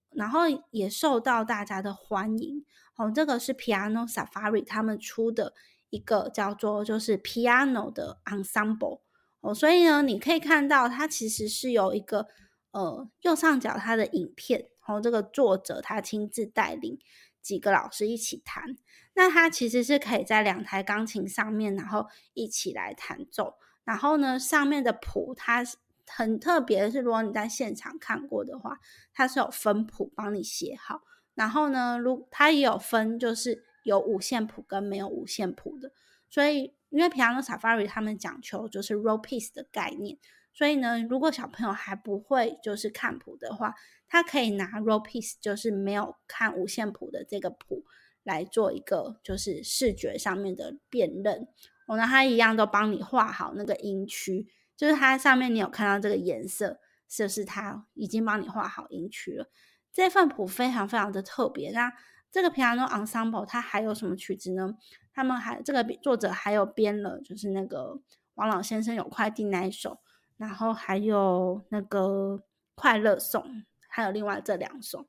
[0.10, 2.66] 然后也受到大家的欢迎
[2.98, 3.10] 哦。
[3.10, 5.54] 这个是 Piano Safari 他们出的
[5.92, 9.00] 一个叫做就是 Piano 的 Ensemble
[9.40, 9.56] 哦。
[9.56, 12.28] 所以呢，你可以看到它其实是有一个
[12.72, 15.00] 呃右上角它的影片哦。
[15.00, 17.00] 这个作者他亲自带领
[17.42, 18.76] 几个老师一起弹。
[19.16, 23.56] 那它其实是可以在两台钢琴上面，然后一起来弹奏。
[23.84, 25.64] 然后呢，上面的谱它
[26.08, 28.80] 很特别是，如果你在现场看过的话，
[29.14, 31.02] 它是有分谱帮你写好。
[31.36, 35.92] 然后呢，如它也有分，就是有五线谱跟没有五线谱的。
[36.30, 40.18] 所以，因为 Piano Safari 他们讲求就是 roll piece 的概念，
[40.54, 43.76] 所以呢，如果小朋友还不会就是看谱的话，
[44.08, 47.84] 他可以拿 roll piece，就是没有看五线谱的这个谱。
[48.24, 51.48] 来做一个就是视觉上面的辨认，
[51.88, 59.50] 哦，那它一样都帮你画好那个音区，就是它上面你有看到这个颜色，是不是它已经帮你画好音区了。
[59.92, 61.72] 这份谱非常非常的特别。
[61.72, 61.92] 那
[62.32, 64.76] 这个 Piano Ensemble 它还有什么曲子呢？
[65.14, 68.02] 他们还这个作者还有编了，就是那个
[68.34, 70.00] 王老先生有快递那一首，
[70.38, 75.06] 然后还有那个快乐颂，还有另外这两首，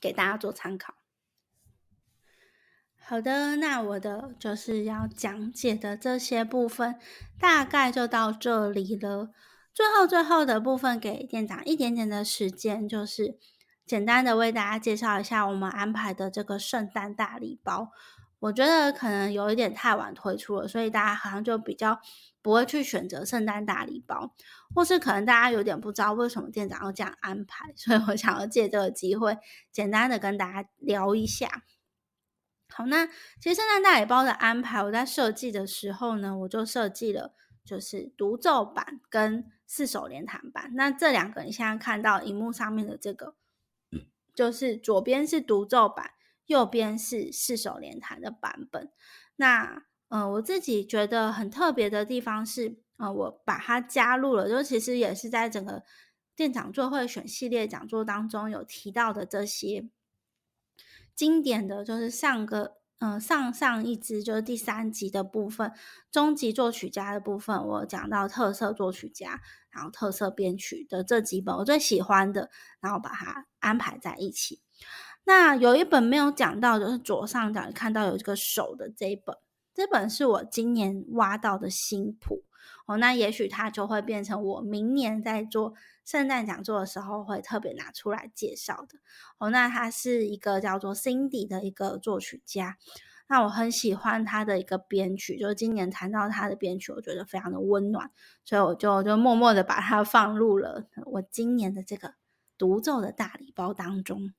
[0.00, 0.94] 给大家做参考。
[3.02, 6.94] 好的，那我的就是要讲解的这些部分，
[7.40, 9.30] 大概就到这里了。
[9.74, 13.36] 最后最后的部分，给店长一点点的时间，就是
[13.84, 17.90] 简单的为大家介绍一下我们安排的这个圣诞大礼包。
[18.38, 22.00] 我觉得可能有一点太晚推出了，所以大家好像就比较
[22.40, 24.34] 不会去选择圣诞大礼包，
[24.74, 29.36] 或是可能大家有点不知道为什么店长要这样安排，所以我想要借这个机会，
[29.72, 31.64] 简单的跟大家聊一下。
[32.72, 33.06] 好，那
[33.40, 40.70] 其实圣诞大礼包的安排，我在设计的时候呢，我就设计了就是独奏版跟四手联弹版。
[40.74, 43.34] 那这两个你现在看到荧幕上面的这个，
[44.34, 46.12] 就是左边是独奏版，
[46.46, 48.90] 右边是四手联弹的版本。
[49.36, 55.82] 那呃，我自己觉得很特别的地方是，呃，我把它加入了，就其实也是在整个
[56.34, 59.88] 店长座会选系列讲座当中有提到的这些。
[61.20, 65.70] 经典的就是上个，嗯，上上一支就是第三集的部分，
[66.10, 72.48] 终极作曲家的部分，我讲到特色作曲家，然后特色编曲的这几本我最喜欢的，
[72.80, 74.62] 然后把它安排在一起。
[75.24, 79.36] 那有一本没有讲到，就是左上角看到有这个手的这一本，
[79.74, 82.44] 这本是我今年挖到的新谱
[82.86, 85.74] 哦，那也许它就会变成我明年在做。
[86.10, 88.98] 圣诞讲座的时候会特别拿出来介绍的。
[89.38, 92.78] 哦，那他是一个叫做 Cindy 的一个作曲家。
[93.28, 98.10] 那我很喜欢他的一个编曲，就是今年谈到他的编曲，我觉得非常的温暖，
[98.44, 102.14] 所以我就就默默的把它放入了我今年的这个
[102.58, 104.34] 独奏的大礼包当中。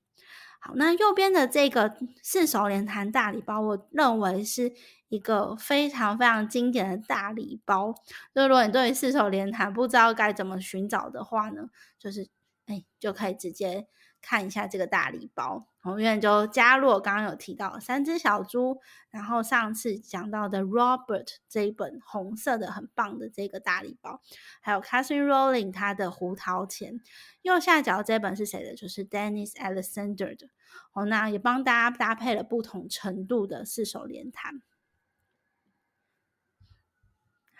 [0.60, 4.74] 好，那右边的这个四手联弹大礼包，我认为是
[5.12, 7.94] 一个非常非常经典的大礼包。
[8.34, 12.28] 就如果你对四手联弹不知道该怎么寻找的话呢，就是
[12.66, 13.86] 哎，就可以直接。
[14.24, 18.78] 看一下这个大礼包，红院就加入我刚刚有提到三只小猪，
[19.10, 24.20] 然后上次讲到的 Robert 这一本红色的很棒的这个大礼包，
[24.60, 27.00] 还有 Catherine Rolling 他的胡桃钳，
[27.42, 28.76] 右下角这本是谁的？
[28.76, 30.46] 就是 Dennis Alexander 的。
[30.92, 34.62] 哦，那也帮大家搭配了不同程度的四手联弹。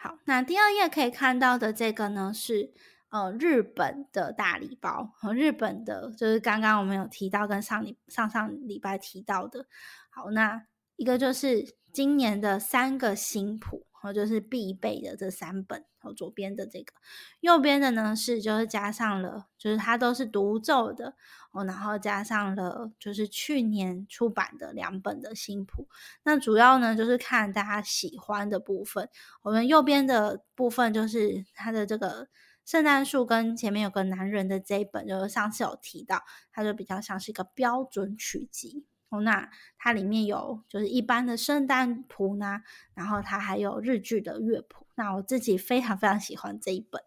[0.02, 2.72] 好，那第二页可以看到的这个呢是。
[3.12, 9.66] 呃，日本的大礼包和日本的，就是刚刚我们有提到跟上礼上上礼拜提到的。
[10.08, 10.64] 好，那
[10.96, 15.84] 一个就是今年的三个新谱，和就是必备的这三本。
[16.02, 16.92] 和左边的这个，
[17.38, 21.14] 右边的呢是就是加上了，就是它都是独奏的
[21.52, 25.86] 哦，然后加上了就是去年出版的两本的新谱。
[26.24, 29.08] 那主要呢就是看大家喜欢的部分。
[29.42, 32.26] 我们右边的部分就是它的这个。
[32.64, 38.86] 圣诞树跟前面有个男人的这一本，就是上次有提到，它就比较像是一个标准曲集
[39.20, 42.62] 那它里面有就是一般的圣诞谱呢，
[42.94, 44.86] 然后它还有日剧的乐谱。
[44.94, 47.02] 那我自己非常非常喜欢这一本。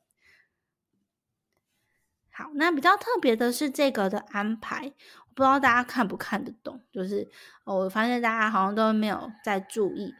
[2.31, 7.29] 好，那比较特别的是这个的安排，我不知道大家看不看得懂，就是
[7.63, 10.13] 我发现大家好像都没有在注意。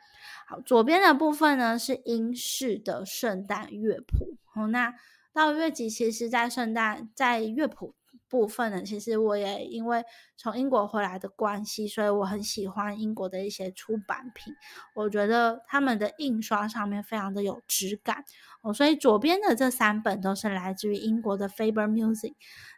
[0.48, 4.96] 好，左边的部分呢是英式的圣诞乐谱哦，那。
[5.34, 7.94] 到乐集，其实，在圣诞在乐谱
[8.36, 10.04] 部分呢，其实我也因为
[10.36, 14.54] 从英国回来的关系，所以我很喜欢英国的一些出版品。
[14.94, 18.26] 我觉得他们的印刷上面非常的有质感
[18.62, 22.34] 哦，所以左边的这三本都是来自于英国的 Faber Music。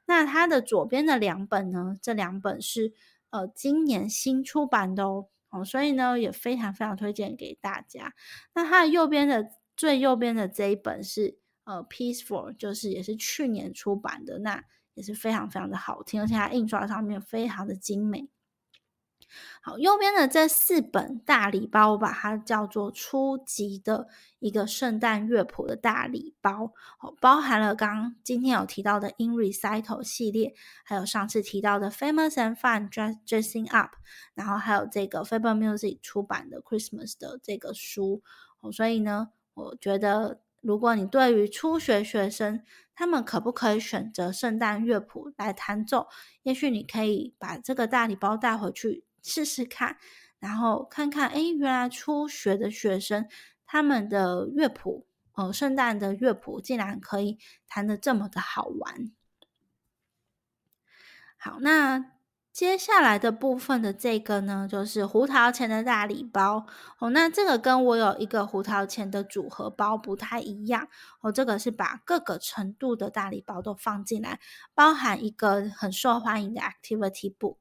[0.06, 2.93] 那它的左边的两本呢，这两本是
[3.32, 8.13] 呃今年新出版的哦，哦，所以呢也非常非常推荐给大家。
[8.54, 11.39] 那它的右边的最右边的这一本是。
[11.70, 14.63] 呃，Peaceful 就是也是去年出版的，那
[14.97, 18.27] 也是非常非常的好听，而且它印刷上面非常的精美。
[19.62, 24.07] 好，右边的这四本大礼包，我把它叫做初级的
[24.39, 33.91] 一个圣诞乐谱的大礼包，哦，包含了刚今天有提到的 In Recital 系列，还有上次提到的 Famous and Fun Dressing Up，
[34.33, 38.23] 然后还有这个 Faber Music 出版的 Christmas 的这个书，
[38.62, 40.39] 哦，所以呢，我觉得。
[40.60, 42.62] 如果你对于初学学生，
[42.97, 46.07] 他们可不可以选择圣诞乐谱来弹奏？
[46.41, 49.97] 也许你可以把这个大礼包带回去试试看，
[50.39, 53.29] 然后看看，哎，原来初学的学生
[53.67, 59.12] 他们的乐谱，呃，圣诞的乐谱竟然可以弹得这么的好玩。
[61.38, 62.16] 好，那。
[62.58, 66.65] 接下来的部分的这个呢，就是胡桃钳的大礼包
[66.98, 67.12] 哦。
[67.12, 70.88] 那这个跟我有一个胡桃钳的组合包不太一样
[71.22, 71.32] 哦。
[71.32, 74.39] 这个是把各个程度的大礼包都放进来，
[74.74, 77.58] 包含一个很受欢迎的 activity book。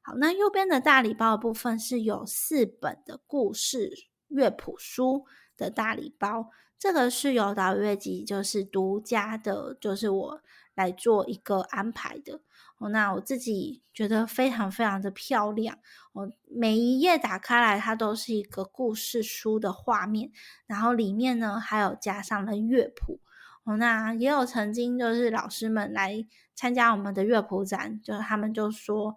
[0.00, 3.92] 好，那右边的大礼包部分是有四本的故事
[4.28, 5.26] 乐谱书
[5.58, 10.42] 的大礼包，这个是由导乐集就是独家的，就是我
[10.74, 12.40] 来做一个安排的。
[12.78, 15.78] 哦那我自己觉得非常非常的漂亮，
[16.14, 20.32] 哦，每一页打开来，它都是一个故事书的画面，
[20.66, 23.20] 然后里面呢还有加上了乐谱，
[23.62, 29.16] 哦，那也有曾经就是老师们来参加我们的乐谱展，就是他们就说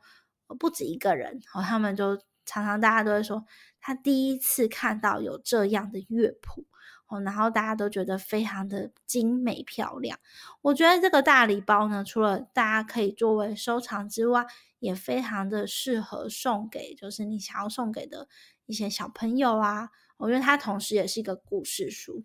[0.60, 2.16] 不止一个人，哦，他们就
[2.46, 3.44] 常常大家都会说，
[3.82, 6.68] 他第一次看到有这样的乐谱。
[7.08, 10.18] 哦，然后大家都觉得非常的精美漂亮。
[10.62, 14.46] 我觉得这个大礼包呢，除了大家可以作为收藏之外，
[14.80, 18.28] 也非常的适合送给就是你想要送给的
[18.66, 19.90] 一些小朋友啊。
[20.18, 22.24] 我觉得它同时也是一个故事书。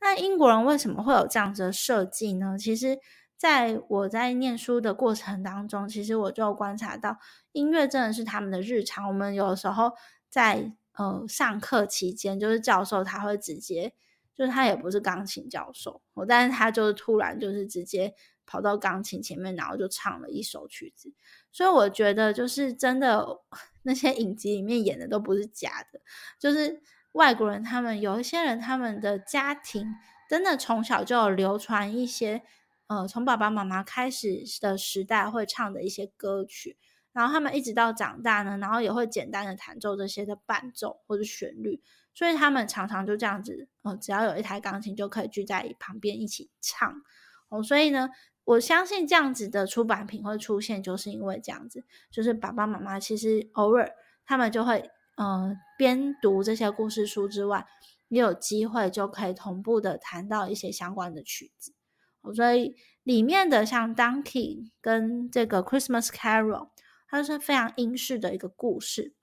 [0.00, 2.56] 那英国人为什么会有这样子的设计呢？
[2.56, 2.98] 其实，
[3.36, 7.18] 在我在念书的过程当中，其实我就观察到，
[7.52, 9.08] 音乐真的是他们的日常。
[9.08, 9.92] 我们有时候
[10.28, 13.92] 在呃上课期间，就是教授他会直接。
[14.34, 18.14] 就是他也不是钢琴教授，我但是他就是突然就是直接
[18.44, 21.12] 跑到钢琴前面，然后就唱了一首曲子。
[21.52, 23.26] 所以我觉得就是真的
[23.84, 26.00] 那些影集里面演的都不是假的，
[26.38, 26.82] 就是
[27.12, 29.86] 外国人他们有一些人他们的家庭
[30.28, 32.42] 真的从小就有流传一些
[32.88, 36.76] 呃从爸爸妈妈开始的时代会唱的一些歌曲，
[37.12, 41.80] 然后他们一直到长大呢，然后也会简单的弹奏这些的伴奏或者旋律，
[42.14, 47.02] 所以他们常常就这样子，呃，只要有一台钢琴就可以聚在旁边一起唱。
[47.48, 48.08] 哦，所以呢，
[48.44, 53.90] 我相信这样子的出版品会出现，就是因为这样子，就是爸爸妈妈其实偶尔
[54.24, 57.66] 他们就会，呃，边读这些故事书之外，
[58.08, 61.74] 也有机会就可以同步的弹到一些相关的曲子。
[62.22, 66.68] 哦所以里面的像《Donkey》跟这个《Christmas Carol》，
[67.06, 69.14] 它是非常英式的一个故事。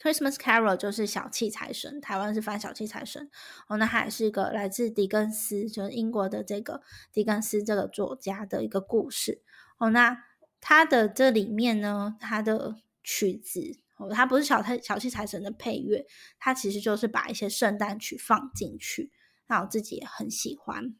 [0.00, 3.30] Christmas Carol 就是小气财神，台湾是翻小气财神
[3.68, 3.78] 哦。
[3.78, 9.42] 那还是一个来自狄更斯，就是英国的这个狄更斯这个作家的一个故事
[9.78, 9.88] 哦。
[9.90, 10.24] 那
[10.60, 16.06] 它的这里面呢，它的曲子哦，它不是小太小气财神的配乐，
[16.38, 19.10] 它其实就是把一些圣诞曲放进去。
[19.46, 20.94] 那我自己也很喜欢。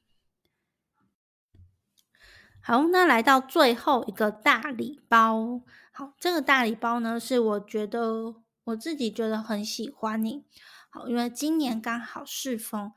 [2.62, 5.60] 好，那来到最后一个大礼包。
[5.92, 8.36] 好，这个大礼包呢，是我觉得。
[8.64, 10.42] 我自己觉得很喜欢你，
[10.88, 12.92] 好，因为今年刚好适逢，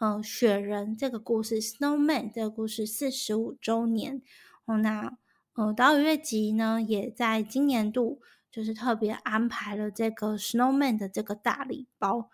[0.00, 4.20] 呃，雪人这个故事，Snowman 这个故事四十五周年，
[4.64, 5.16] 哦，那，
[5.54, 12.28] 呃，岛屿乐集呢，也在今年度就是特别安排了这个 Snowman 的这个大礼包。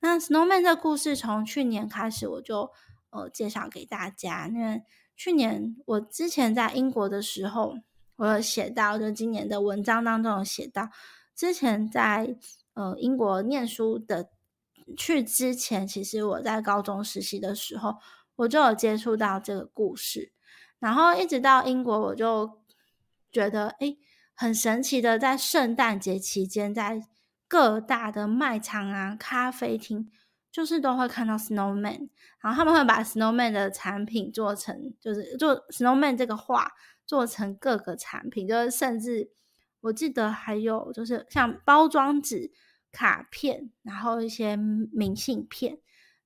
[0.00, 2.70] 那 Snowman 这个故事从去年开始我就
[3.08, 4.82] 呃介绍给大家，因为
[5.16, 7.78] 去年我之前在英国的时候，
[8.16, 10.90] 我有写到，就今年的文章当中有写到。
[11.36, 12.34] 之前在
[12.72, 14.30] 呃英国念书的
[14.96, 17.96] 去之前，其实我在高中实习的时候，
[18.36, 20.32] 我就有接触到这个故事，
[20.78, 22.62] 然后一直到英国，我就
[23.30, 23.98] 觉得哎，
[24.34, 27.02] 很神奇的，在圣诞节期间，在
[27.46, 30.08] 各大的卖场啊、咖啡厅，
[30.50, 32.08] 就是都会看到 Snowman，
[32.40, 36.72] 然后他们会把 Snowman 的产品做成，就是做 Snowman 这个画
[37.04, 39.32] 做成各个产品，就是甚至。
[39.82, 42.50] 我记得还有就是像包装纸、
[42.90, 45.78] 卡片，然后一些明信片，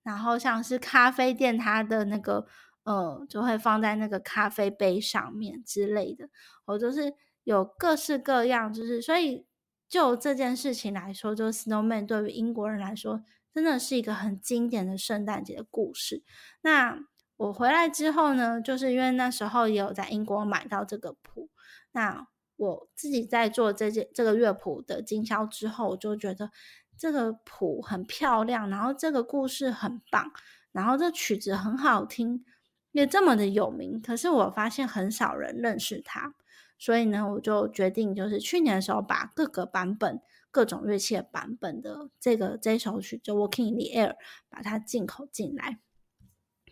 [0.03, 2.46] 然后像是咖啡店它的那个
[2.84, 6.30] 呃，就会放在那个咖啡杯上面之类的。
[6.64, 7.12] 我就是
[7.44, 9.46] 有各式各样，就是所以
[9.88, 13.22] 就这件事情来说，就 Snowman 对于英国人来说，
[13.53, 16.22] 真的是一个很经典的圣诞节的故事。
[16.62, 16.98] 那
[17.36, 21.51] 我回来之后呢，就是因为那时候也有在英国买到这个谱，
[21.92, 22.28] 那。
[22.61, 26.51] 我自己在做这件这个乐谱的经销之后，我就觉得
[26.99, 30.31] 这个谱很漂亮，然后这个故事很棒，
[30.71, 32.45] 然后这曲子很好听，
[32.93, 33.99] 也这么的有名。
[34.03, 36.35] 可是我发现很少人认识它，
[36.79, 44.13] 所以呢，我就决定就是去年的时候把各个版本、各种乐器的版本的这个这首曲就《Walking in the Air》
[44.51, 45.79] 把它进口进来。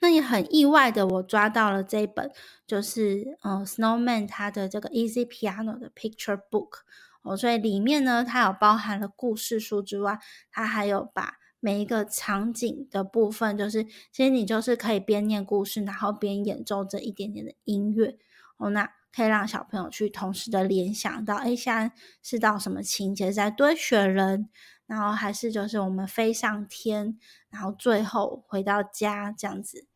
[0.00, 2.30] 那也很意外的，我抓到了这一本，
[2.66, 6.80] 就是呃，Snowman 它的这个 Easy Piano 的 Picture Book
[7.22, 10.18] 哦，所以里面呢，它有包含了故事书之外，
[10.50, 18.16] 它还有把每一个场景的部分，就是其实你就是可以边念故事，然后边演奏这一点点的音乐
[18.58, 21.92] 哦，那可以让小朋友去同时的联想到，哎，现在
[22.22, 24.48] 是到什么情节，在堆雪人。
[24.86, 27.18] 然后还是就是我们飞上天，
[27.50, 29.86] 然后最后回到家这样子。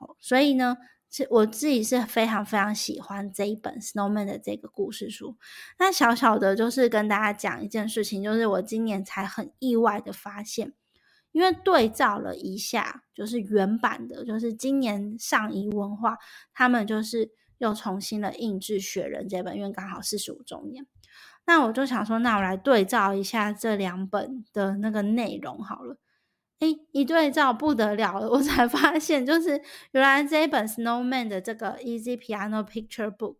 [0.00, 0.76] 哦，所以呢，
[1.10, 5.36] 是我自己是非常非常喜欢这一本《Snowman》的这个故事书。
[5.78, 10.72] 那小小的，就是跟大家讲一件事情，就是我今年才很意外的发现，
[11.32, 16.16] 因为对照了一下，就是原版的，就是今年上移文化
[16.54, 20.86] 他们就是又重新的印制《雪人》这本，因为刚好四十五周年。
[21.44, 25.98] 那我就想说，那我来对照一下这两本的那个内容好了。
[26.60, 29.50] 诶，一对照不得了了， 我才发现，就是
[29.92, 33.36] 原来这一本 Snowman 的这个 Easy Piano Picture Book，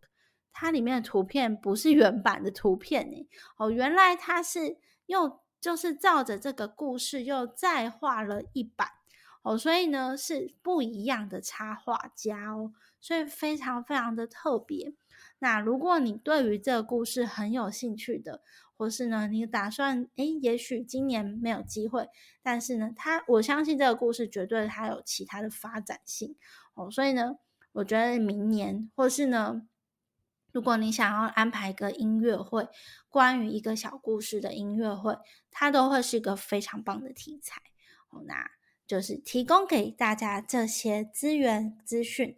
[0.51, 3.27] 它里面的图片不是原版的图片诶。
[3.57, 8.87] 哦，原来它是又就是照着这个故事又再画了一版
[9.43, 14.95] 哦，所以呢是不一样的插画家哦，所以非常非常的特别。
[15.43, 18.43] 那如果你对于这个故事很有兴趣的，
[18.77, 22.07] 或是呢，你打算诶，也许今年没有机会，
[22.43, 26.35] 但是呢，他我相信这个故事绝对它有其他的发展性
[26.75, 27.37] 哦，所以呢，
[27.71, 29.63] 我觉得明年或是呢，
[30.51, 32.67] 如果你想要安排一个音乐会，
[33.09, 35.17] 关于一个小故事的音乐会，
[35.49, 37.59] 它都会是一个非常棒的题材
[38.11, 38.21] 哦。
[38.27, 38.51] 那
[38.85, 42.37] 就是提供给大家这些资源资讯。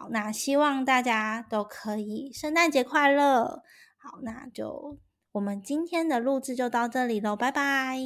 [0.00, 3.62] 好，那希望大家都可以圣诞节快乐。
[3.98, 4.96] 好，那就
[5.32, 7.98] 我们今天的录制就到这里喽，拜拜。